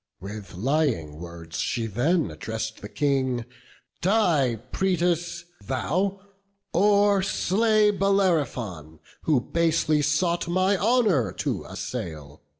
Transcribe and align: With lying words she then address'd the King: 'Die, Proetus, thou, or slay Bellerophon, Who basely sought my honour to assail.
With 0.19 0.55
lying 0.55 1.19
words 1.19 1.59
she 1.59 1.85
then 1.85 2.31
address'd 2.31 2.81
the 2.81 2.89
King: 2.89 3.45
'Die, 4.01 4.55
Proetus, 4.71 5.43
thou, 5.63 6.21
or 6.73 7.21
slay 7.21 7.91
Bellerophon, 7.91 8.97
Who 9.25 9.39
basely 9.39 10.01
sought 10.01 10.47
my 10.47 10.75
honour 10.75 11.31
to 11.33 11.65
assail. 11.65 12.41